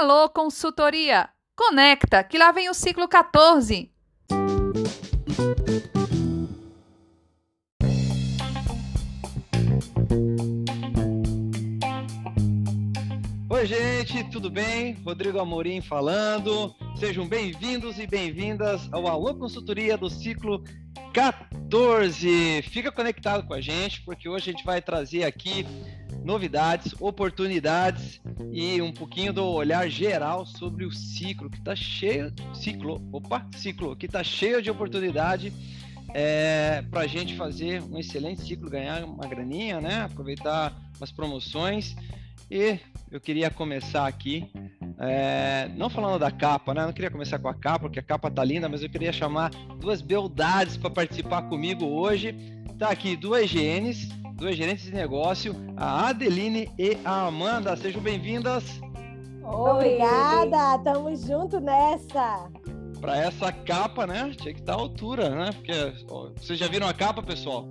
Alô 0.00 0.28
Consultoria! 0.28 1.28
Conecta, 1.56 2.22
que 2.22 2.38
lá 2.38 2.52
vem 2.52 2.70
o 2.70 2.72
ciclo 2.72 3.08
14. 3.08 3.90
Oi, 13.50 13.66
gente, 13.66 14.22
tudo 14.30 14.48
bem? 14.48 14.92
Rodrigo 15.04 15.40
Amorim 15.40 15.80
falando. 15.80 16.72
Sejam 16.94 17.26
bem-vindos 17.26 17.98
e 17.98 18.06
bem-vindas 18.06 18.88
ao 18.92 19.08
Alô 19.08 19.34
Consultoria 19.34 19.98
do 19.98 20.08
ciclo 20.08 20.62
14. 21.12 22.62
Fica 22.70 22.92
conectado 22.92 23.44
com 23.48 23.54
a 23.54 23.60
gente, 23.60 24.04
porque 24.04 24.28
hoje 24.28 24.50
a 24.50 24.52
gente 24.52 24.64
vai 24.64 24.80
trazer 24.80 25.24
aqui 25.24 25.66
novidades, 26.28 26.94
oportunidades 27.00 28.20
e 28.52 28.82
um 28.82 28.92
pouquinho 28.92 29.32
do 29.32 29.46
olhar 29.46 29.88
geral 29.88 30.44
sobre 30.44 30.84
o 30.84 30.92
ciclo 30.92 31.48
que 31.48 31.56
está 31.56 31.74
cheio, 31.74 32.30
ciclo, 32.52 33.02
opa, 33.10 33.46
ciclo 33.56 33.96
que 33.96 34.04
está 34.04 34.22
cheio 34.22 34.60
de 34.60 34.70
oportunidade 34.70 35.50
é, 36.12 36.84
para 36.90 37.00
a 37.00 37.06
gente 37.06 37.34
fazer 37.34 37.82
um 37.82 37.98
excelente 37.98 38.42
ciclo, 38.42 38.68
ganhar 38.68 39.04
uma 39.04 39.26
graninha, 39.26 39.80
né? 39.80 40.02
Aproveitar 40.02 40.78
as 41.00 41.10
promoções 41.10 41.96
e 42.50 42.78
eu 43.10 43.20
queria 43.22 43.50
começar 43.50 44.06
aqui, 44.06 44.50
é, 45.00 45.70
não 45.76 45.88
falando 45.88 46.18
da 46.18 46.30
capa, 46.30 46.74
né? 46.74 46.84
Não 46.84 46.92
queria 46.92 47.10
começar 47.10 47.38
com 47.38 47.48
a 47.48 47.54
capa, 47.54 47.80
porque 47.86 48.00
a 48.00 48.02
capa 48.02 48.30
tá 48.30 48.44
linda, 48.44 48.68
mas 48.68 48.82
eu 48.82 48.90
queria 48.90 49.14
chamar 49.14 49.48
duas 49.80 50.02
beldades 50.02 50.76
para 50.76 50.90
participar 50.90 51.48
comigo 51.48 51.86
hoje. 51.86 52.34
Tá 52.78 52.90
aqui 52.90 53.16
duas 53.16 53.50
GNs, 53.50 54.08
duas 54.38 54.56
gerentes 54.56 54.84
de 54.84 54.92
negócio, 54.92 55.54
a 55.76 56.08
Adeline 56.08 56.70
e 56.78 56.96
a 57.04 57.26
Amanda. 57.26 57.76
Sejam 57.76 58.00
bem-vindas. 58.00 58.80
Obrigada, 59.42 60.78
tamo 60.84 61.14
junto 61.16 61.58
nessa. 61.58 62.48
Para 63.00 63.18
essa 63.18 63.50
capa, 63.50 64.06
né? 64.06 64.32
Tinha 64.36 64.54
que 64.54 64.60
estar 64.60 64.74
à 64.74 64.76
altura, 64.76 65.30
né? 65.30 65.50
Porque 65.52 65.72
ó, 66.08 66.30
vocês 66.36 66.56
já 66.56 66.68
viram 66.68 66.86
a 66.86 66.94
capa, 66.94 67.20
pessoal? 67.20 67.66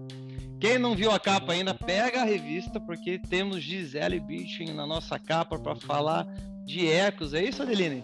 Quem 0.60 0.78
não 0.78 0.94
viu 0.94 1.10
a 1.12 1.20
capa 1.20 1.54
ainda, 1.54 1.74
pega 1.74 2.22
a 2.22 2.26
revista, 2.26 2.82
porque 2.82 3.18
temos 3.18 3.62
Gisele 3.62 4.20
Bündchen 4.20 4.74
na 4.74 4.86
nossa 4.86 5.18
capa 5.18 5.58
para 5.58 5.76
falar 5.76 6.28
de 6.66 6.86
ecos. 6.86 7.34
É 7.34 7.44
isso, 7.44 7.64
Adeline? 7.64 8.04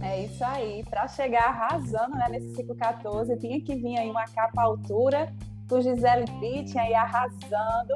É 0.00 0.24
isso 0.24 0.44
aí. 0.44 0.84
Para 0.88 1.08
chegar 1.08 1.48
arrasando 1.48 2.14
né, 2.14 2.26
nesse 2.30 2.54
ciclo 2.54 2.76
14, 2.76 3.36
tinha 3.38 3.60
que 3.60 3.74
vir 3.74 3.98
aí 3.98 4.08
uma 4.08 4.26
capa 4.26 4.60
à 4.60 4.64
altura, 4.64 5.34
com 5.68 5.80
Gisele 5.80 6.24
Bündchen 6.40 6.80
aí 6.80 6.94
arrasando 6.94 7.94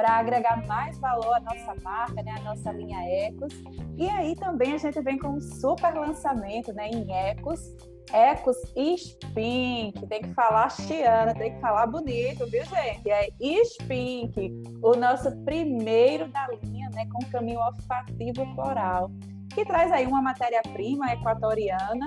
para 0.00 0.14
agregar 0.14 0.66
mais 0.66 0.98
valor 0.98 1.34
à 1.34 1.40
nossa 1.40 1.74
marca, 1.82 2.22
né, 2.22 2.34
à 2.38 2.40
nossa 2.40 2.72
linha 2.72 2.98
Ecos. 3.26 3.52
E 3.98 4.08
aí 4.08 4.34
também 4.34 4.72
a 4.72 4.78
gente 4.78 4.98
vem 5.02 5.18
com 5.18 5.28
um 5.28 5.40
super 5.40 5.94
lançamento 5.94 6.72
né, 6.72 6.88
em 6.88 7.12
Ecos, 7.12 7.60
Ecos 8.10 8.56
Spink, 8.96 10.06
tem 10.06 10.22
que 10.22 10.32
falar 10.32 10.70
chiana, 10.70 11.34
tem 11.34 11.54
que 11.54 11.60
falar 11.60 11.86
bonito, 11.86 12.46
viu, 12.46 12.64
gente? 12.64 13.10
É 13.10 13.28
Spink, 13.64 14.62
o 14.82 14.96
nosso 14.96 15.30
primeiro 15.44 16.28
da 16.28 16.48
linha, 16.62 16.88
né, 16.94 17.06
com 17.12 17.30
caminho 17.30 17.60
olfativo 17.60 18.46
floral, 18.54 19.10
que 19.54 19.66
traz 19.66 19.92
aí 19.92 20.06
uma 20.06 20.22
matéria-prima 20.22 21.12
equatoriana 21.12 22.06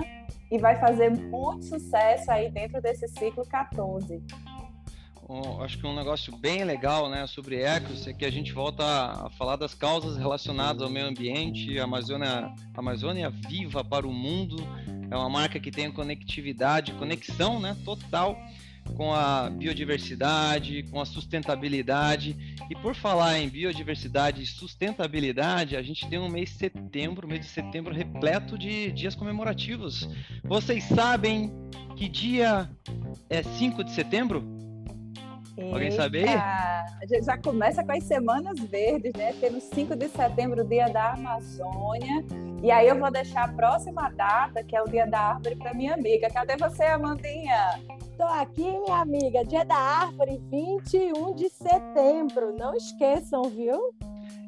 e 0.50 0.58
vai 0.58 0.76
fazer 0.80 1.10
muito 1.10 1.64
sucesso 1.64 2.30
aí 2.30 2.50
dentro 2.50 2.82
desse 2.82 3.06
ciclo 3.08 3.46
14 3.46 4.20
um, 5.28 5.62
acho 5.62 5.78
que 5.78 5.86
um 5.86 5.94
negócio 5.94 6.36
bem 6.36 6.64
legal 6.64 7.08
né, 7.08 7.26
sobre 7.26 7.60
ecos 7.62 8.06
é 8.06 8.12
que 8.12 8.24
a 8.24 8.30
gente 8.30 8.52
volta 8.52 8.84
a 8.84 9.30
falar 9.30 9.56
das 9.56 9.74
causas 9.74 10.16
relacionadas 10.16 10.82
ao 10.82 10.90
meio 10.90 11.06
ambiente, 11.06 11.78
a 11.78 11.84
Amazônia, 11.84 12.52
Amazônia 12.74 13.30
viva 13.30 13.82
para 13.82 14.06
o 14.06 14.12
mundo, 14.12 14.56
é 15.10 15.16
uma 15.16 15.28
marca 15.28 15.58
que 15.58 15.70
tem 15.70 15.90
conectividade, 15.90 16.92
conexão 16.92 17.58
né, 17.58 17.76
total 17.84 18.38
com 18.96 19.14
a 19.14 19.48
biodiversidade, 19.48 20.82
com 20.90 21.00
a 21.00 21.06
sustentabilidade. 21.06 22.58
E 22.68 22.74
por 22.76 22.94
falar 22.94 23.38
em 23.38 23.48
biodiversidade 23.48 24.42
e 24.42 24.46
sustentabilidade, 24.46 25.74
a 25.74 25.82
gente 25.82 26.06
tem 26.06 26.18
um 26.18 26.28
mês 26.28 26.50
de 26.50 26.56
setembro, 26.56 27.26
mês 27.26 27.40
de 27.40 27.46
setembro 27.46 27.94
repleto 27.94 28.58
de 28.58 28.92
dias 28.92 29.14
comemorativos. 29.14 30.06
Vocês 30.44 30.84
sabem 30.84 31.50
que 31.96 32.08
dia 32.08 32.70
é 33.30 33.42
5 33.42 33.82
de 33.84 33.92
setembro? 33.92 34.63
Alguém 35.56 35.90
sabe 35.92 36.18
aí? 36.18 36.34
A 36.34 37.06
gente 37.08 37.24
já 37.24 37.38
começa 37.38 37.84
com 37.84 37.92
as 37.92 38.04
semanas 38.04 38.58
verdes, 38.58 39.12
né? 39.16 39.32
Temos 39.34 39.62
5 39.64 39.94
de 39.94 40.08
setembro, 40.08 40.62
o 40.62 40.68
dia 40.68 40.88
da 40.88 41.12
Amazônia. 41.12 42.24
E 42.62 42.70
aí 42.70 42.88
eu 42.88 42.98
vou 42.98 43.10
deixar 43.10 43.44
a 43.44 43.48
próxima 43.48 44.10
data, 44.10 44.64
que 44.64 44.76
é 44.76 44.82
o 44.82 44.88
dia 44.88 45.06
da 45.06 45.20
árvore, 45.20 45.54
para 45.56 45.72
minha 45.74 45.94
amiga. 45.94 46.28
Cadê 46.28 46.56
você, 46.56 46.84
Amandinha? 46.84 47.80
Estou 48.00 48.26
aqui, 48.26 48.62
minha 48.62 49.00
amiga. 49.00 49.44
Dia 49.44 49.64
da 49.64 49.76
árvore, 49.76 50.40
21 50.50 51.34
de 51.34 51.48
setembro. 51.48 52.56
Não 52.58 52.74
esqueçam, 52.74 53.42
viu? 53.44 53.94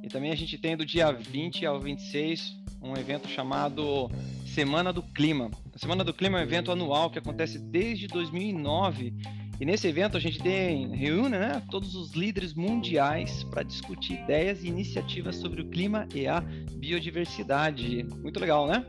E 0.02 0.08
também 0.08 0.32
a 0.32 0.36
gente 0.36 0.58
tem 0.58 0.76
do 0.76 0.84
dia 0.84 1.12
20 1.12 1.66
ao 1.66 1.78
26 1.80 2.56
um 2.82 2.96
evento 2.96 3.28
chamado 3.28 4.10
Semana 4.46 4.92
do 4.92 5.02
Clima. 5.02 5.50
A 5.74 5.78
Semana 5.78 6.04
do 6.04 6.14
Clima 6.14 6.38
é 6.38 6.40
um 6.40 6.44
evento 6.44 6.70
anual 6.70 7.10
que 7.10 7.18
acontece 7.18 7.58
desde 7.58 8.06
2009 8.06 9.12
e 9.60 9.64
nesse 9.64 9.86
evento 9.88 10.16
a 10.16 10.20
gente 10.20 10.38
tem, 10.38 10.88
reúne 10.94 11.38
né, 11.38 11.62
todos 11.70 11.94
os 11.94 12.12
líderes 12.12 12.52
mundiais 12.54 13.44
para 13.44 13.62
discutir 13.62 14.20
ideias 14.22 14.62
e 14.62 14.68
iniciativas 14.68 15.36
sobre 15.36 15.62
o 15.62 15.68
clima 15.68 16.06
e 16.14 16.26
a 16.26 16.40
biodiversidade. 16.74 18.04
Muito 18.22 18.38
legal, 18.38 18.66
né? 18.66 18.84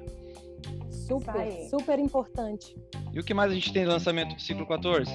Super, 0.91 1.51
super 1.69 1.99
importante. 1.99 2.75
E 3.13 3.19
o 3.19 3.23
que 3.23 3.33
mais 3.33 3.51
a 3.51 3.55
gente 3.55 3.71
tem 3.71 3.85
no 3.85 3.91
lançamento 3.91 4.35
do 4.35 4.41
ciclo 4.41 4.65
14? 4.67 5.09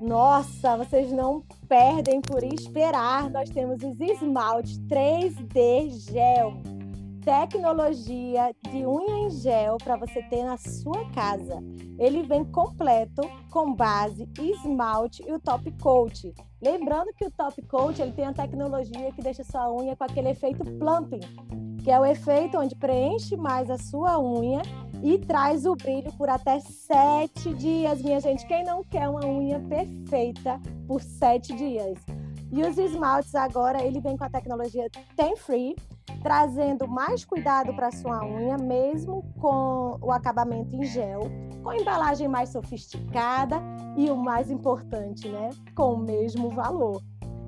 Nossa, 0.00 0.76
vocês 0.76 1.10
não 1.12 1.42
perdem 1.68 2.20
por 2.20 2.42
esperar. 2.42 3.30
Nós 3.30 3.50
temos 3.50 3.82
os 3.82 4.00
esmaltes 4.00 4.78
3D 4.80 6.10
Gel 6.10 6.75
tecnologia 7.26 8.54
de 8.70 8.86
unha 8.86 9.26
em 9.26 9.30
gel 9.30 9.78
para 9.78 9.96
você 9.96 10.22
ter 10.22 10.44
na 10.44 10.56
sua 10.56 11.10
casa. 11.10 11.60
Ele 11.98 12.22
vem 12.22 12.44
completo 12.44 13.20
com 13.50 13.74
base, 13.74 14.28
esmalte 14.38 15.24
e 15.26 15.32
o 15.32 15.40
top 15.40 15.72
coat. 15.82 16.32
Lembrando 16.62 17.12
que 17.14 17.24
o 17.26 17.30
top 17.32 17.60
coat 17.62 18.00
ele 18.00 18.12
tem 18.12 18.26
a 18.26 18.32
tecnologia 18.32 19.10
que 19.10 19.20
deixa 19.20 19.42
sua 19.42 19.72
unha 19.72 19.96
com 19.96 20.04
aquele 20.04 20.28
efeito 20.28 20.64
plumping, 20.78 21.18
que 21.82 21.90
é 21.90 21.98
o 21.98 22.06
efeito 22.06 22.58
onde 22.58 22.76
preenche 22.76 23.36
mais 23.36 23.68
a 23.70 23.76
sua 23.76 24.20
unha 24.20 24.62
e 25.02 25.18
traz 25.18 25.66
o 25.66 25.74
brilho 25.74 26.12
por 26.12 26.28
até 26.28 26.60
sete 26.60 27.52
dias, 27.54 28.00
minha 28.02 28.20
gente. 28.20 28.46
Quem 28.46 28.62
não 28.62 28.84
quer 28.84 29.08
uma 29.08 29.26
unha 29.26 29.58
perfeita 29.58 30.60
por 30.86 31.02
sete 31.02 31.52
dias? 31.56 31.98
E 32.52 32.62
os 32.62 32.78
esmaltes 32.78 33.34
agora 33.34 33.82
ele 33.82 34.00
vem 34.00 34.16
com 34.16 34.24
a 34.24 34.30
tecnologia 34.30 34.88
Ten 35.16 35.36
Free 35.36 35.76
trazendo 36.22 36.88
mais 36.88 37.24
cuidado 37.24 37.72
para 37.74 37.92
sua 37.92 38.24
unha, 38.24 38.56
mesmo 38.56 39.22
com 39.38 39.96
o 40.00 40.10
acabamento 40.10 40.74
em 40.74 40.84
gel, 40.84 41.20
com 41.62 41.72
embalagem 41.72 42.26
mais 42.26 42.48
sofisticada 42.48 43.62
e 43.96 44.10
o 44.10 44.16
mais 44.16 44.50
importante, 44.50 45.28
né, 45.28 45.50
com 45.74 45.94
o 45.94 45.98
mesmo 45.98 46.50
valor. 46.50 47.00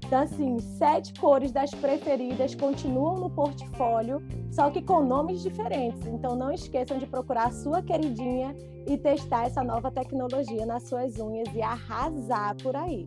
Então, 0.04 0.20
assim, 0.20 0.58
sete 0.58 1.12
cores 1.20 1.52
das 1.52 1.70
preferidas 1.70 2.54
continuam 2.54 3.16
no 3.16 3.30
portfólio, 3.30 4.22
só 4.50 4.70
que 4.70 4.80
com 4.80 5.02
nomes 5.02 5.42
diferentes. 5.42 6.06
Então, 6.06 6.34
não 6.34 6.50
esqueçam 6.50 6.98
de 6.98 7.06
procurar 7.06 7.48
a 7.48 7.50
sua 7.50 7.82
queridinha 7.82 8.54
e 8.86 8.96
testar 8.96 9.46
essa 9.46 9.62
nova 9.62 9.90
tecnologia 9.90 10.64
nas 10.64 10.84
suas 10.84 11.18
unhas 11.18 11.52
e 11.54 11.60
arrasar 11.60 12.56
por 12.62 12.74
aí. 12.74 13.06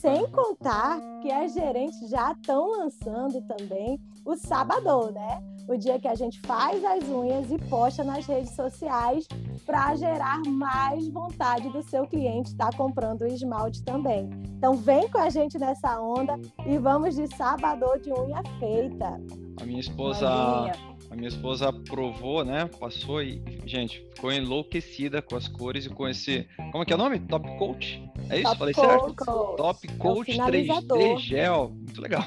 Sem 0.00 0.26
contar 0.30 0.98
que 1.20 1.30
as 1.30 1.52
gerentes 1.52 2.08
já 2.08 2.32
estão 2.32 2.70
lançando 2.70 3.42
também 3.42 4.00
o 4.24 4.34
sábado, 4.34 5.10
né? 5.10 5.42
O 5.68 5.76
dia 5.76 6.00
que 6.00 6.08
a 6.08 6.14
gente 6.14 6.40
faz 6.40 6.82
as 6.82 7.06
unhas 7.06 7.50
e 7.50 7.58
posta 7.68 8.02
nas 8.02 8.24
redes 8.24 8.52
sociais 8.52 9.28
para 9.66 9.94
gerar 9.96 10.40
mais 10.46 11.06
vontade 11.08 11.68
do 11.68 11.82
seu 11.82 12.06
cliente 12.06 12.52
estar 12.52 12.70
tá 12.70 12.76
comprando 12.78 13.22
o 13.22 13.26
esmalte 13.26 13.82
também. 13.84 14.30
Então 14.56 14.74
vem 14.74 15.06
com 15.10 15.18
a 15.18 15.28
gente 15.28 15.58
nessa 15.58 16.00
onda 16.00 16.40
e 16.66 16.78
vamos 16.78 17.14
de 17.14 17.26
sábado 17.36 17.86
de 18.00 18.10
unha 18.10 18.42
feita. 18.58 19.20
A 19.60 19.66
minha 19.66 19.80
esposa 19.80 20.72
a 21.10 21.16
minha 21.16 21.28
esposa 21.28 21.72
provou, 21.72 22.44
né? 22.44 22.70
Passou 22.78 23.20
e, 23.20 23.42
gente, 23.66 24.06
ficou 24.14 24.32
enlouquecida 24.32 25.20
com 25.20 25.34
as 25.34 25.48
cores 25.48 25.84
e 25.84 25.90
com 25.90 26.08
esse. 26.08 26.46
Como 26.70 26.84
é 26.84 26.86
que 26.86 26.92
é 26.92 26.96
o 26.96 26.98
nome? 26.98 27.18
Top 27.18 27.44
Coat? 27.58 28.00
É 28.30 28.36
isso? 28.36 28.44
Top 28.44 28.58
Falei 28.58 28.74
Coat. 28.74 28.88
certo? 28.88 29.56
Top 29.56 29.88
é 29.88 29.96
Coat 29.98 30.30
é 30.30 30.44
3D 30.44 31.18
Gel. 31.18 31.70
Muito 31.70 32.00
legal. 32.00 32.24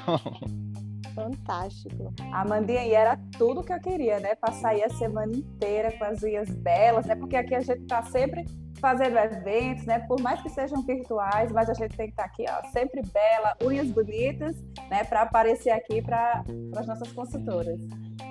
Fantástico. 1.14 2.12
Amandinha, 2.32 2.84
e 2.84 2.92
era 2.92 3.16
tudo 3.38 3.62
que 3.62 3.72
eu 3.72 3.80
queria, 3.80 4.20
né? 4.20 4.34
Passar 4.34 4.70
aí 4.70 4.82
a 4.82 4.90
semana 4.90 5.32
inteira 5.32 5.92
com 5.92 6.04
as 6.04 6.22
unhas 6.22 6.50
belas, 6.50 7.06
né? 7.06 7.14
Porque 7.14 7.36
aqui 7.36 7.54
a 7.54 7.60
gente 7.60 7.82
tá 7.86 8.02
sempre 8.02 8.44
fazendo 8.80 9.16
eventos, 9.16 9.86
né? 9.86 10.00
Por 10.00 10.20
mais 10.20 10.42
que 10.42 10.50
sejam 10.50 10.82
virtuais, 10.82 11.50
mas 11.52 11.70
a 11.70 11.74
gente 11.74 11.96
tem 11.96 12.06
que 12.06 12.12
estar 12.12 12.24
tá 12.24 12.28
aqui, 12.28 12.44
ó, 12.48 12.70
sempre 12.70 13.00
bela, 13.00 13.56
unhas 13.62 13.88
bonitas, 13.90 14.56
né? 14.90 15.04
Para 15.04 15.22
aparecer 15.22 15.70
aqui 15.70 16.02
para 16.02 16.44
as 16.76 16.86
nossas 16.86 17.10
consultoras. 17.12 17.80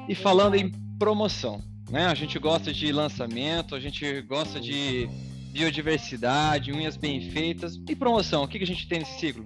E 0.08 0.14
falando 0.14 0.56
em 0.56 0.70
promoção, 1.00 1.62
né? 1.90 2.06
A 2.06 2.14
gente 2.14 2.38
gosta 2.38 2.72
de 2.72 2.92
lançamento, 2.92 3.76
a 3.76 3.80
gente 3.80 4.22
gosta 4.24 4.60
de 4.60 5.10
biodiversidade, 5.54 6.74
unhas 6.74 6.98
bem 6.98 7.30
feitas 7.30 7.80
e 7.88 7.96
promoção. 7.96 8.44
O 8.44 8.48
que, 8.48 8.58
a 8.58 8.66
gente 8.66 8.90
tem 8.90 9.00
nesse 9.00 9.20
ciclo? 9.20 9.46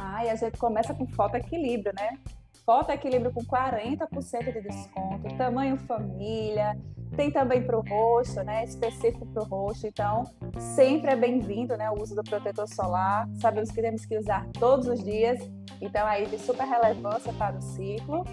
Ah, 0.00 0.24
e 0.24 0.30
a 0.30 0.34
gente 0.34 0.58
começa 0.58 0.92
com 0.92 1.06
foto 1.06 1.36
equilíbrio, 1.36 1.92
né? 1.96 2.18
Foto 2.64 2.90
equilíbrio 2.90 3.32
com 3.32 3.44
40% 3.44 4.52
de 4.52 4.60
desconto, 4.60 5.32
tamanho 5.38 5.76
família, 5.76 6.76
tem 7.14 7.30
também 7.30 7.62
para 7.62 7.78
o 7.78 7.82
rosto, 7.82 8.42
né? 8.42 8.64
Específico 8.64 9.24
para 9.26 9.44
o 9.44 9.46
rosto. 9.46 9.86
Então, 9.86 10.24
sempre 10.74 11.12
é 11.12 11.16
bem-vindo, 11.16 11.76
né? 11.76 11.88
O 11.90 12.02
uso 12.02 12.16
do 12.16 12.24
protetor 12.24 12.66
solar. 12.66 13.28
Sabemos 13.40 13.70
que 13.70 13.80
temos 13.80 14.04
que 14.04 14.18
usar 14.18 14.44
todos 14.58 14.88
os 14.88 15.04
dias. 15.04 15.38
Então, 15.80 16.04
aí 16.04 16.26
de 16.26 16.38
super 16.38 16.66
relevância 16.66 17.32
para 17.34 17.56
o 17.56 17.62
ciclo. 17.62 18.24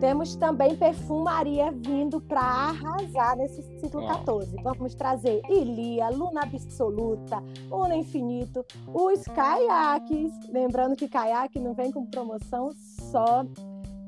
Temos 0.00 0.34
também 0.34 0.74
perfumaria 0.74 1.70
vindo 1.70 2.22
para 2.22 2.40
arrasar 2.40 3.36
nesse 3.36 3.62
ciclo 3.78 4.06
14. 4.06 4.56
Vamos 4.62 4.94
trazer 4.94 5.42
Ilia, 5.46 6.08
Luna 6.08 6.40
Absoluta, 6.42 7.42
Una 7.70 7.94
Infinito, 7.94 8.64
os 8.88 9.22
caiaques. 9.24 10.32
Lembrando 10.48 10.96
que 10.96 11.06
caiaque 11.06 11.60
não 11.60 11.74
vem 11.74 11.92
com 11.92 12.06
promoção 12.06 12.70
só 13.10 13.44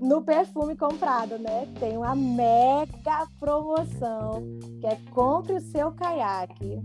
no 0.00 0.22
perfume 0.22 0.74
comprado, 0.74 1.38
né? 1.38 1.68
Tem 1.78 1.98
uma 1.98 2.14
mega 2.14 3.26
promoção 3.38 4.42
que 4.80 4.86
é 4.86 4.96
compre 5.10 5.56
o 5.56 5.60
seu 5.60 5.92
caiaque. 5.92 6.80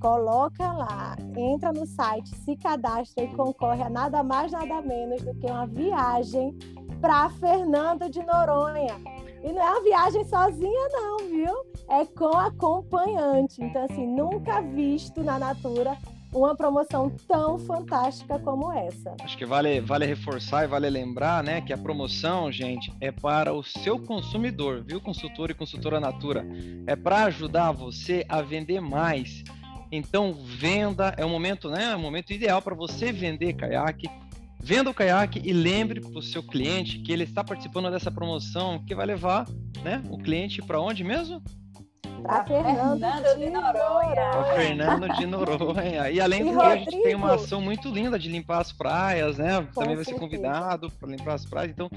Coloca 0.00 0.72
lá, 0.72 1.16
entra 1.36 1.72
no 1.72 1.84
site, 1.84 2.34
se 2.36 2.56
cadastra 2.56 3.24
e 3.24 3.28
concorre 3.34 3.82
a 3.82 3.90
nada 3.90 4.22
mais, 4.22 4.52
nada 4.52 4.80
menos 4.80 5.20
do 5.22 5.34
que 5.34 5.46
uma 5.46 5.66
viagem 5.66 6.56
para 7.00 7.30
Fernando 7.30 8.08
de 8.10 8.22
Noronha. 8.22 8.96
E 9.42 9.52
não 9.52 9.62
é 9.62 9.70
uma 9.70 9.82
viagem 9.82 10.24
sozinha, 10.24 10.88
não, 10.90 11.18
viu? 11.18 11.54
É 11.88 12.04
com 12.04 12.36
acompanhante. 12.36 13.62
Então, 13.62 13.84
assim, 13.84 14.06
nunca 14.06 14.60
visto 14.60 15.22
na 15.22 15.38
Natura 15.38 15.96
uma 16.32 16.54
promoção 16.54 17.10
tão 17.26 17.58
fantástica 17.58 18.38
como 18.38 18.70
essa. 18.72 19.14
Acho 19.22 19.38
que 19.38 19.46
vale, 19.46 19.80
vale 19.80 20.04
reforçar 20.04 20.64
e 20.64 20.66
vale 20.66 20.90
lembrar, 20.90 21.42
né, 21.42 21.60
que 21.60 21.72
a 21.72 21.78
promoção, 21.78 22.52
gente, 22.52 22.92
é 23.00 23.10
para 23.10 23.54
o 23.54 23.62
seu 23.62 23.98
consumidor, 23.98 24.84
viu, 24.84 25.00
consultor 25.00 25.50
e 25.50 25.54
consultora 25.54 25.98
Natura? 25.98 26.46
É 26.86 26.94
para 26.94 27.24
ajudar 27.24 27.72
você 27.72 28.26
a 28.28 28.42
vender 28.42 28.80
mais. 28.80 29.42
Então, 29.90 30.34
venda 30.34 31.14
é 31.16 31.24
o 31.24 31.30
momento, 31.30 31.70
né, 31.70 31.92
é 31.92 31.96
o 31.96 32.00
momento 32.00 32.32
ideal 32.32 32.60
para 32.60 32.74
você 32.74 33.10
vender 33.10 33.54
caiaque 33.54 34.06
Venda 34.68 34.90
o 34.90 34.94
caiaque 34.94 35.40
e 35.42 35.50
lembre 35.50 35.98
para 35.98 36.18
o 36.18 36.22
seu 36.22 36.42
cliente 36.42 36.98
que 36.98 37.10
ele 37.10 37.24
está 37.24 37.42
participando 37.42 37.90
dessa 37.90 38.10
promoção 38.10 38.84
que 38.84 38.94
vai 38.94 39.06
levar 39.06 39.46
né, 39.82 40.04
o 40.10 40.18
cliente 40.18 40.60
para 40.60 40.78
onde 40.78 41.02
mesmo? 41.02 41.42
Para 42.22 42.44
Fernando, 42.44 43.00
Fernando 43.00 43.38
de 43.38 43.48
Noronha. 43.48 44.30
Para 44.30 44.44
Fernando 44.54 45.08
de 45.16 45.26
Noronha. 45.26 46.10
E 46.10 46.20
além 46.20 46.44
do 46.44 46.52
que, 46.52 46.66
a 46.66 46.76
gente 46.76 47.02
tem 47.02 47.14
uma 47.14 47.36
ação 47.36 47.62
muito 47.62 47.88
linda 47.88 48.18
de 48.18 48.28
limpar 48.28 48.60
as 48.60 48.70
praias, 48.70 49.38
né? 49.38 49.66
Com 49.72 49.80
Também 49.80 49.96
vai 49.96 50.04
ser 50.04 50.16
convidado 50.16 50.90
para 50.90 51.08
limpar 51.08 51.32
as 51.32 51.46
praias. 51.46 51.70
Então, 51.70 51.88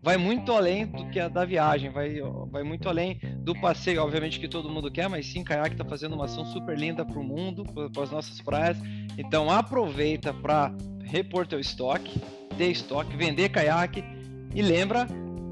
vai 0.00 0.16
muito 0.16 0.52
além 0.52 0.86
do 0.86 1.08
que 1.08 1.18
a 1.18 1.26
da 1.26 1.44
viagem, 1.44 1.90
vai, 1.90 2.20
vai 2.48 2.62
muito 2.62 2.88
além 2.88 3.18
do 3.38 3.60
passeio, 3.60 4.04
obviamente 4.04 4.38
que 4.38 4.46
todo 4.46 4.70
mundo 4.70 4.88
quer, 4.88 5.08
mas 5.08 5.26
sim, 5.26 5.42
Caiaque 5.42 5.74
está 5.74 5.84
fazendo 5.84 6.14
uma 6.14 6.26
ação 6.26 6.44
super 6.44 6.78
linda 6.78 7.04
para 7.04 7.18
o 7.18 7.24
mundo, 7.24 7.64
para 7.92 8.04
as 8.04 8.12
nossas 8.12 8.40
praias. 8.40 8.76
Então, 9.18 9.50
aproveita 9.50 10.32
para 10.32 10.72
repor 11.10 11.46
teu 11.46 11.58
estoque, 11.58 12.20
ter 12.56 12.70
estoque, 12.70 13.16
vender 13.16 13.48
caiaque 13.48 14.04
e 14.54 14.62
lembra 14.62 15.06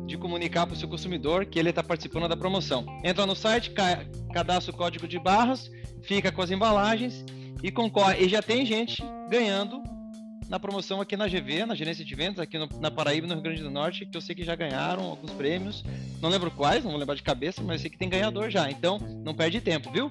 de 0.06 0.16
comunicar 0.16 0.66
para 0.66 0.74
o 0.74 0.78
seu 0.78 0.88
consumidor 0.88 1.44
que 1.44 1.58
ele 1.58 1.70
está 1.70 1.82
participando 1.82 2.28
da 2.28 2.36
promoção. 2.36 2.86
Entra 3.04 3.26
no 3.26 3.36
site, 3.36 3.70
ca 3.70 4.04
cadastra 4.32 4.72
o 4.72 4.76
código 4.76 5.06
de 5.06 5.18
barras, 5.18 5.70
fica 6.02 6.32
com 6.32 6.40
as 6.40 6.50
embalagens 6.50 7.24
e 7.62 7.70
concorre. 7.70 8.24
E 8.24 8.28
já 8.28 8.40
tem 8.40 8.64
gente 8.64 9.02
ganhando 9.28 9.82
na 10.48 10.58
promoção 10.58 11.00
aqui 11.00 11.16
na 11.16 11.28
GV, 11.28 11.66
na 11.66 11.74
gerência 11.74 12.04
de 12.04 12.14
vendas, 12.14 12.38
aqui 12.38 12.56
no, 12.56 12.68
na 12.80 12.90
Paraíba, 12.90 13.26
no 13.26 13.34
Rio 13.34 13.42
Grande 13.42 13.62
do 13.62 13.70
Norte, 13.70 14.06
que 14.06 14.16
eu 14.16 14.20
sei 14.20 14.34
que 14.34 14.44
já 14.44 14.54
ganharam 14.54 15.04
alguns 15.04 15.30
prêmios. 15.32 15.84
Não 16.22 16.30
lembro 16.30 16.50
quais, 16.50 16.82
não 16.82 16.90
vou 16.90 16.98
lembrar 16.98 17.14
de 17.14 17.22
cabeça, 17.22 17.62
mas 17.62 17.76
eu 17.76 17.78
sei 17.80 17.90
que 17.90 17.98
tem 17.98 18.08
ganhador 18.08 18.48
já. 18.50 18.70
Então, 18.70 18.98
não 19.22 19.34
perde 19.34 19.60
tempo, 19.60 19.90
viu? 19.90 20.10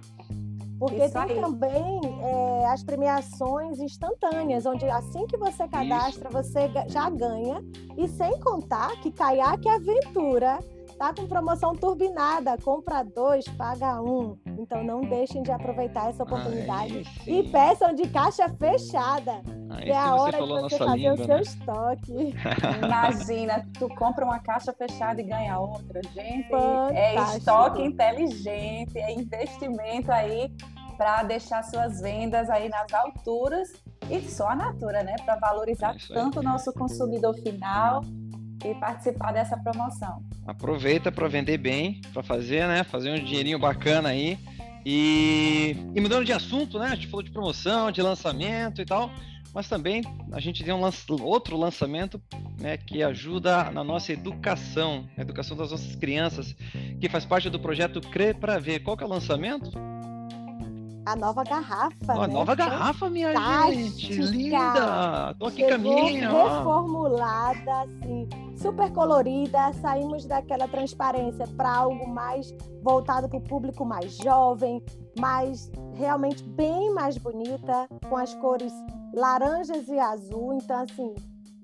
Porque 0.79 1.03
Isso 1.03 1.13
tem 1.13 1.21
aí. 1.23 1.41
também 1.41 2.06
é, 2.27 2.65
as 2.65 2.83
premiações 2.83 3.79
instantâneas, 3.79 4.65
onde 4.65 4.85
assim 4.89 5.25
que 5.27 5.37
você 5.37 5.67
cadastra, 5.67 6.29
Isso. 6.29 6.37
você 6.37 6.69
já 6.87 7.09
ganha. 7.09 7.63
E 7.97 8.07
sem 8.07 8.39
contar 8.41 8.91
que 9.01 9.11
Caiaque 9.11 9.69
Aventura 9.69 10.59
tá 10.97 11.13
com 11.13 11.27
promoção 11.27 11.75
turbinada, 11.75 12.57
compra 12.57 13.03
dois, 13.03 13.47
paga 13.49 14.01
um. 14.01 14.37
Então 14.57 14.83
não 14.83 15.01
deixem 15.01 15.43
de 15.43 15.51
aproveitar 15.51 16.09
essa 16.09 16.23
oportunidade 16.23 17.03
e 17.27 17.43
peçam 17.43 17.93
de 17.93 18.09
caixa 18.09 18.49
fechada. 18.49 19.41
é 19.81 19.95
a 19.95 20.15
hora 20.15 20.41
de 20.41 20.47
você 20.47 20.77
fazer 20.77 20.97
língua, 20.97 21.13
o 21.13 21.17
seu 21.17 21.27
né? 21.27 21.41
estoque. 21.41 22.35
Imagina, 22.83 23.65
tu 23.77 23.87
compra 23.89 24.25
uma 24.25 24.39
caixa 24.39 24.73
fechada 24.73 25.21
e 25.21 25.23
ganha 25.23 25.59
outra. 25.59 26.01
Gente, 26.13 26.49
Fantástico. 26.49 26.95
é 26.95 27.37
estoque 27.37 27.83
inteligente, 27.83 28.97
é 28.97 29.11
investimento 29.13 30.11
aí 30.11 30.51
para 30.97 31.23
deixar 31.23 31.63
suas 31.63 32.01
vendas 32.01 32.49
aí 32.49 32.67
nas 32.69 32.91
alturas 32.93 33.71
e 34.09 34.19
só 34.21 34.49
a 34.49 34.55
Natura, 34.55 35.03
né? 35.03 35.15
Para 35.23 35.35
valorizar 35.37 35.95
é 35.95 36.13
tanto 36.13 36.39
o 36.39 36.43
nosso 36.43 36.73
consumidor 36.73 37.35
final 37.35 38.01
e 38.65 38.73
participar 38.75 39.31
dessa 39.31 39.55
promoção. 39.57 40.23
Aproveita 40.45 41.11
para 41.11 41.27
vender 41.27 41.57
bem, 41.57 42.01
para 42.11 42.23
fazer, 42.23 42.67
né? 42.67 42.83
Fazer 42.83 43.11
um 43.11 43.23
dinheirinho 43.23 43.59
bacana 43.59 44.09
aí. 44.09 44.39
E, 44.85 45.75
e 45.93 45.99
mudando 45.99 46.25
de 46.25 46.31
assunto, 46.31 46.79
né? 46.79 46.87
A 46.87 46.95
gente 46.95 47.07
falou 47.07 47.21
de 47.21 47.31
promoção, 47.31 47.91
de 47.91 48.01
lançamento 48.01 48.81
e 48.81 48.85
tal, 48.85 49.11
mas 49.53 49.67
também 49.67 50.01
a 50.31 50.39
gente 50.39 50.63
tem 50.63 50.73
um 50.73 50.79
lança, 50.79 51.03
outro 51.21 51.57
lançamento 51.57 52.21
né, 52.59 52.77
que 52.77 53.03
ajuda 53.03 53.69
na 53.71 53.83
nossa 53.83 54.13
educação, 54.13 55.07
a 55.17 55.21
educação 55.21 55.57
das 55.57 55.71
nossas 55.71 55.95
crianças, 55.95 56.55
que 56.99 57.09
faz 57.09 57.25
parte 57.25 57.49
do 57.49 57.59
projeto 57.59 57.99
Crer 57.99 58.35
para 58.35 58.57
Ver. 58.59 58.79
Qual 58.79 58.95
que 58.95 59.03
é 59.03 59.07
o 59.07 59.09
lançamento? 59.09 59.71
A 61.07 61.15
nova 61.15 61.43
garrafa. 61.43 62.13
A 62.13 62.27
né? 62.27 62.33
nova 62.33 62.53
garrafa, 62.53 63.09
minha 63.09 63.33
gente. 63.67 64.13
Linda! 64.13 65.33
Tô 65.39 65.45
aqui 65.45 65.61
Chegou 65.61 65.71
caminho. 65.71 66.31
Reformulada, 66.31 67.81
assim, 67.81 68.27
super 68.57 68.91
colorida. 68.91 69.71
Saímos 69.81 70.25
daquela 70.25 70.67
transparência 70.67 71.47
para 71.55 71.71
algo 71.71 72.07
mais 72.09 72.53
voltado 72.83 73.29
para 73.29 73.37
o 73.37 73.41
público 73.41 73.85
mais 73.85 74.17
jovem, 74.17 74.83
mais 75.17 75.71
realmente 75.93 76.43
bem 76.43 76.93
mais 76.93 77.17
bonita, 77.17 77.87
com 78.09 78.17
as 78.17 78.33
cores 78.35 78.73
laranjas 79.13 79.87
e 79.87 79.97
azul. 79.97 80.53
Então, 80.53 80.83
assim, 80.83 81.15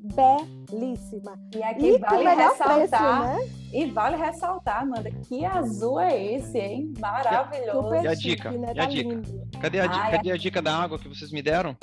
belíssima. 0.03 1.39
E 1.55 1.63
aqui 1.63 1.85
e 1.87 1.97
vale 1.97 2.27
ressaltar, 2.27 2.75
preço, 2.77 3.41
né? 3.41 3.49
e 3.71 3.85
vale 3.85 4.17
ressaltar, 4.17 4.81
Amanda, 4.81 5.09
que 5.09 5.45
azul 5.45 5.99
é 5.99 6.21
esse, 6.35 6.57
hein? 6.57 6.93
Maravilhoso. 6.99 7.95
e 7.95 8.07
a 8.07 8.13
dica? 8.13 8.51
Né? 8.51 8.73
e 8.75 8.79
a 8.79 8.83
tá 8.83 8.85
dica? 8.85 9.21
Cadê 9.61 9.79
a, 9.79 9.89
Ai, 9.89 10.11
cadê 10.11 10.31
a 10.31 10.37
dica 10.37 10.61
da 10.61 10.75
água 10.75 10.99
que 10.99 11.07
vocês 11.07 11.31
me 11.31 11.41
deram? 11.41 11.77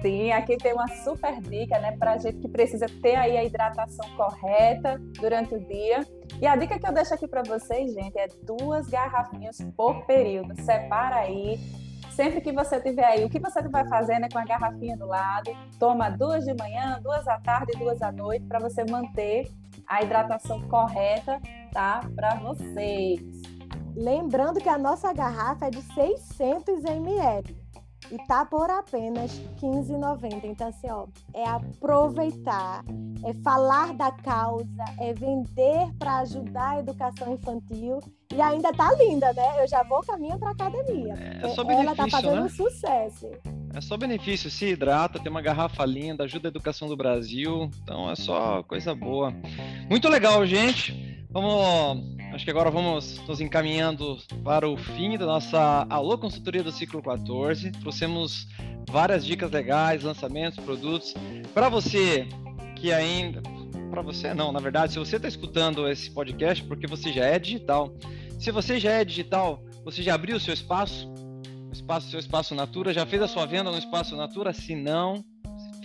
Sim, 0.00 0.30
aqui 0.30 0.56
tem 0.56 0.72
uma 0.72 0.86
super 0.88 1.40
dica, 1.40 1.78
né, 1.80 1.96
pra 1.98 2.16
gente 2.18 2.38
que 2.38 2.48
precisa 2.48 2.86
ter 3.02 3.16
aí 3.16 3.36
a 3.36 3.44
hidratação 3.44 4.08
correta 4.16 5.00
durante 5.18 5.54
o 5.54 5.60
dia. 5.60 6.06
E 6.40 6.46
a 6.46 6.54
dica 6.54 6.78
que 6.78 6.86
eu 6.86 6.92
deixo 6.92 7.14
aqui 7.14 7.26
para 7.26 7.42
vocês, 7.42 7.92
gente, 7.92 8.16
é 8.16 8.28
duas 8.42 8.86
garrafinhas 8.88 9.58
por 9.76 10.06
período. 10.06 10.54
Separa 10.62 11.16
aí, 11.16 11.58
Sempre 12.16 12.40
que 12.40 12.50
você 12.50 12.80
tiver 12.80 13.04
aí, 13.04 13.24
o 13.26 13.28
que 13.28 13.38
você 13.38 13.60
vai 13.68 13.86
fazer 13.86 14.18
né, 14.18 14.26
com 14.32 14.38
a 14.38 14.44
garrafinha 14.44 14.96
do 14.96 15.04
lado, 15.04 15.50
toma 15.78 16.08
duas 16.08 16.46
de 16.46 16.54
manhã, 16.54 16.98
duas 17.02 17.28
à 17.28 17.38
tarde 17.38 17.72
e 17.74 17.78
duas 17.78 18.00
à 18.00 18.10
noite, 18.10 18.42
para 18.46 18.58
você 18.58 18.86
manter 18.90 19.46
a 19.86 20.02
hidratação 20.02 20.62
correta, 20.62 21.38
tá? 21.74 22.00
Para 22.16 22.36
vocês. 22.36 23.20
Lembrando 23.94 24.60
que 24.60 24.68
a 24.68 24.78
nossa 24.78 25.12
garrafa 25.12 25.66
é 25.66 25.70
de 25.70 25.82
600 25.82 26.84
ml 26.86 27.65
e 28.10 28.18
tá 28.26 28.44
por 28.44 28.70
apenas 28.70 29.36
R$15,90. 29.60 30.44
Então, 30.44 30.68
assim, 30.68 30.88
ó, 30.90 31.06
é 31.34 31.44
aproveitar, 31.48 32.84
é 33.24 33.34
falar 33.42 33.92
da 33.94 34.10
causa, 34.10 34.84
é 35.00 35.12
vender 35.12 35.92
para 35.98 36.18
ajudar 36.18 36.70
a 36.70 36.80
educação 36.80 37.34
infantil 37.34 38.00
e 38.34 38.40
ainda 38.40 38.72
tá 38.72 38.92
linda, 38.94 39.32
né? 39.32 39.62
Eu 39.62 39.68
já 39.68 39.82
vou 39.82 40.02
caminho 40.02 40.38
para 40.38 40.50
academia. 40.50 41.14
É, 41.14 41.46
é 41.46 41.48
só 41.50 41.64
benefício, 41.64 41.88
Ela 41.88 41.96
tá 41.96 42.08
fazendo 42.08 42.42
né? 42.42 42.48
sucesso. 42.48 43.30
É 43.74 43.80
só 43.80 43.96
benefício, 43.96 44.50
se 44.50 44.66
hidrata, 44.66 45.18
tem 45.18 45.30
uma 45.30 45.42
garrafa 45.42 45.84
linda, 45.84 46.24
ajuda 46.24 46.48
a 46.48 46.50
educação 46.50 46.88
do 46.88 46.96
Brasil, 46.96 47.70
então 47.82 48.10
é 48.10 48.16
só 48.16 48.62
coisa 48.62 48.94
boa. 48.94 49.34
Muito 49.90 50.08
legal, 50.08 50.46
gente. 50.46 51.26
Vamos 51.30 52.15
Acho 52.36 52.44
que 52.44 52.50
agora 52.50 52.70
vamos 52.70 53.18
nos 53.26 53.40
encaminhando 53.40 54.18
para 54.44 54.68
o 54.68 54.76
fim 54.76 55.16
da 55.16 55.24
nossa 55.24 55.86
Alô 55.88 56.18
Consultoria 56.18 56.62
do 56.62 56.70
Ciclo 56.70 57.02
14. 57.02 57.70
Trouxemos 57.72 58.46
várias 58.90 59.24
dicas 59.24 59.50
legais, 59.50 60.02
lançamentos, 60.02 60.62
produtos. 60.62 61.14
Para 61.54 61.70
você 61.70 62.28
que 62.76 62.92
ainda. 62.92 63.40
Para 63.90 64.02
você, 64.02 64.34
não, 64.34 64.52
na 64.52 64.60
verdade, 64.60 64.92
se 64.92 64.98
você 64.98 65.16
está 65.16 65.26
escutando 65.26 65.88
esse 65.88 66.10
podcast, 66.10 66.62
porque 66.64 66.86
você 66.86 67.10
já 67.10 67.24
é 67.24 67.38
digital. 67.38 67.96
Se 68.38 68.50
você 68.50 68.78
já 68.78 68.92
é 68.92 69.02
digital, 69.02 69.64
você 69.82 70.02
já 70.02 70.14
abriu 70.14 70.36
o 70.36 70.40
seu 70.40 70.52
espaço? 70.52 71.10
O 71.70 71.72
espaço, 71.72 72.10
seu 72.10 72.20
espaço 72.20 72.54
Natura, 72.54 72.92
já 72.92 73.06
fez 73.06 73.22
a 73.22 73.28
sua 73.28 73.46
venda 73.46 73.70
no 73.70 73.78
espaço 73.78 74.14
Natura? 74.14 74.52
Se 74.52 74.74
não, 74.76 75.24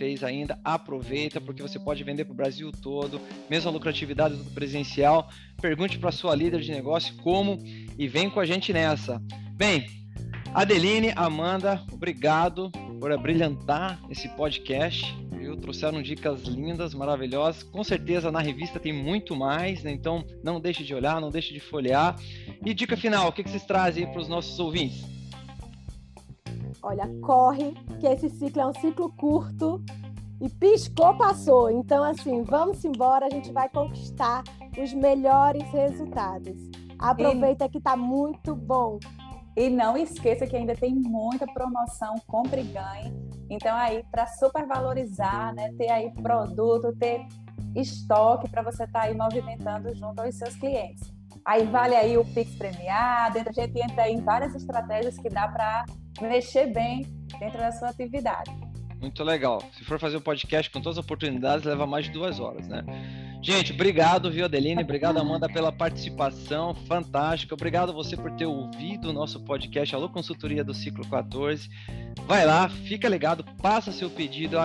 fez 0.01 0.23
ainda, 0.23 0.57
aproveita, 0.63 1.39
porque 1.39 1.61
você 1.61 1.77
pode 1.77 2.03
vender 2.03 2.25
para 2.25 2.33
o 2.33 2.35
Brasil 2.35 2.71
todo, 2.71 3.21
mesma 3.47 3.69
lucratividade 3.69 4.35
do 4.35 4.43
presencial. 4.45 5.29
Pergunte 5.61 5.99
para 5.99 6.11
sua 6.11 6.33
líder 6.33 6.59
de 6.61 6.71
negócio 6.71 7.13
como 7.17 7.59
e 7.99 8.07
vem 8.07 8.27
com 8.27 8.39
a 8.39 8.45
gente 8.45 8.73
nessa. 8.73 9.21
Bem, 9.53 9.85
Adeline, 10.55 11.13
Amanda, 11.15 11.85
obrigado 11.91 12.71
por 12.99 13.15
brilhantar 13.19 14.01
esse 14.09 14.27
podcast. 14.29 15.15
Viu? 15.37 15.55
Trouxeram 15.55 16.01
dicas 16.01 16.45
lindas, 16.45 16.95
maravilhosas. 16.95 17.61
Com 17.61 17.83
certeza 17.83 18.31
na 18.31 18.41
revista 18.41 18.79
tem 18.79 18.91
muito 18.91 19.35
mais, 19.35 19.83
né? 19.83 19.91
então 19.91 20.25
não 20.43 20.59
deixe 20.59 20.83
de 20.83 20.95
olhar, 20.95 21.21
não 21.21 21.29
deixe 21.29 21.53
de 21.53 21.59
folhear. 21.59 22.19
E 22.65 22.73
dica 22.73 22.97
final, 22.97 23.27
o 23.27 23.31
que 23.31 23.43
vocês 23.43 23.65
trazem 23.65 24.07
para 24.07 24.19
os 24.19 24.27
nossos 24.27 24.59
ouvintes? 24.59 25.20
Olha, 26.83 27.07
corre, 27.21 27.73
que 27.99 28.07
esse 28.07 28.29
ciclo 28.29 28.61
é 28.61 28.65
um 28.67 28.73
ciclo 28.73 29.11
curto 29.13 29.83
e 30.41 30.49
piscou, 30.49 31.15
passou. 31.15 31.69
Então, 31.69 32.03
assim, 32.03 32.41
vamos 32.41 32.83
embora, 32.83 33.27
a 33.27 33.29
gente 33.29 33.51
vai 33.51 33.69
conquistar 33.69 34.43
os 34.77 34.91
melhores 34.93 35.63
resultados. 35.71 36.57
Aproveita 36.97 37.65
e... 37.65 37.69
que 37.69 37.79
tá 37.79 37.95
muito 37.95 38.55
bom. 38.55 38.97
E 39.55 39.69
não 39.69 39.95
esqueça 39.97 40.47
que 40.47 40.55
ainda 40.55 40.75
tem 40.75 40.95
muita 40.95 41.45
promoção, 41.45 42.15
compre 42.25 42.61
e 42.61 42.65
ganhe. 42.65 43.13
Então, 43.49 43.75
aí, 43.75 44.03
para 44.09 44.25
supervalorizar, 44.25 45.53
né, 45.53 45.73
ter 45.77 45.89
aí 45.89 46.09
produto, 46.11 46.95
ter 46.97 47.27
estoque 47.75 48.49
para 48.49 48.63
você 48.63 48.85
estar 48.85 49.01
tá 49.01 49.05
aí 49.05 49.15
movimentando 49.15 49.93
junto 49.93 50.21
aos 50.21 50.35
seus 50.35 50.55
clientes. 50.55 51.13
Aí 51.45 51.65
vale 51.65 51.95
aí 51.95 52.17
o 52.17 52.25
Pix 52.25 52.55
premiado, 52.55 53.39
a 53.39 53.51
gente 53.51 53.79
entra 53.79 54.09
em 54.09 54.21
várias 54.21 54.53
estratégias 54.55 55.17
que 55.17 55.29
dá 55.29 55.47
para 55.47 55.85
mexer 56.21 56.67
bem 56.67 57.03
dentro 57.39 57.57
da 57.57 57.71
sua 57.71 57.89
atividade. 57.89 58.51
Muito 58.99 59.23
legal. 59.23 59.59
Se 59.73 59.83
for 59.83 59.99
fazer 59.99 60.17
o 60.17 60.19
um 60.19 60.23
podcast 60.23 60.69
com 60.69 60.79
todas 60.79 60.99
as 60.99 61.03
oportunidades, 61.03 61.65
leva 61.65 61.87
mais 61.87 62.05
de 62.05 62.11
duas 62.11 62.39
horas, 62.39 62.67
né? 62.67 62.83
Gente, 63.43 63.73
obrigado, 63.73 64.29
viu, 64.29 64.45
Adeline? 64.45 64.83
Obrigado, 64.83 65.17
Amanda, 65.17 65.49
pela 65.49 65.71
participação 65.71 66.75
fantástica. 66.75 67.55
Obrigado 67.55 67.91
você 67.91 68.15
por 68.15 68.29
ter 68.33 68.45
ouvido 68.45 69.09
o 69.09 69.13
nosso 69.13 69.39
podcast 69.39 69.95
Alô 69.95 70.07
Consultoria 70.09 70.63
do 70.63 70.75
Ciclo 70.75 71.03
14. 71.07 71.67
Vai 72.27 72.45
lá, 72.45 72.69
fica 72.69 73.09
ligado, 73.09 73.43
passa 73.59 73.91
seu 73.91 74.11
pedido, 74.11 74.57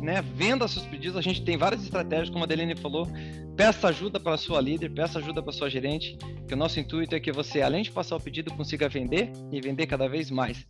né? 0.00 0.22
Venda 0.22 0.68
seus 0.68 0.86
pedidos. 0.86 1.16
A 1.16 1.20
gente 1.20 1.42
tem 1.42 1.56
várias 1.56 1.82
estratégias, 1.82 2.30
como 2.30 2.44
a 2.44 2.46
Adeline 2.46 2.76
falou. 2.76 3.08
Peça 3.56 3.88
ajuda 3.88 4.20
para 4.20 4.36
sua 4.36 4.60
líder, 4.60 4.90
peça 4.90 5.18
ajuda 5.18 5.42
para 5.42 5.52
sua 5.52 5.68
gerente, 5.68 6.16
que 6.46 6.54
o 6.54 6.56
nosso 6.56 6.78
intuito 6.78 7.16
é 7.16 7.20
que 7.20 7.32
você, 7.32 7.60
além 7.62 7.82
de 7.82 7.90
passar 7.90 8.14
o 8.14 8.20
pedido, 8.20 8.54
consiga 8.54 8.88
vender 8.88 9.32
e 9.50 9.60
vender 9.60 9.88
cada 9.88 10.08
vez 10.08 10.30
mais. 10.30 10.64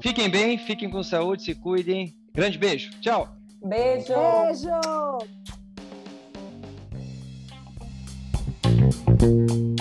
Fiquem 0.00 0.30
bem, 0.30 0.56
fiquem 0.56 0.88
com 0.88 1.02
saúde, 1.02 1.42
se 1.42 1.54
cuidem. 1.56 2.14
Grande 2.32 2.56
beijo. 2.56 2.92
Tchau. 3.00 3.28
Beijo. 3.60 4.14
Beijo. 4.14 5.51
Thank 9.06 9.22
you. 9.22 9.71